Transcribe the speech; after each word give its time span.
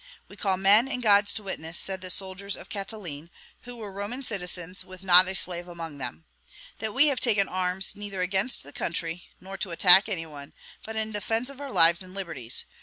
"We 0.27 0.35
call 0.35 0.57
men 0.57 0.87
and 0.87 1.03
gods 1.03 1.31
to 1.35 1.43
witness," 1.43 1.77
said 1.77 2.01
the 2.01 2.09
soldiers 2.09 2.57
of 2.57 2.69
Catiline, 2.69 3.29
who 3.65 3.75
were 3.75 3.91
Roman 3.91 4.23
citizens 4.23 4.83
with 4.83 5.03
not 5.03 5.27
a 5.27 5.35
slave 5.35 5.67
among 5.67 5.99
them, 5.99 6.25
"that 6.79 6.95
we 6.95 7.05
have 7.09 7.19
taken 7.19 7.47
arms 7.47 7.95
neither 7.95 8.21
against 8.23 8.63
the 8.63 8.73
country, 8.73 9.29
nor 9.39 9.57
to 9.57 9.69
attack 9.69 10.09
any 10.09 10.25
one, 10.25 10.53
but 10.83 10.95
in 10.95 11.11
defence 11.11 11.51
of 11.51 11.61
our 11.61 11.69
lives 11.71 12.01
and 12.01 12.15
liberties. 12.15 12.65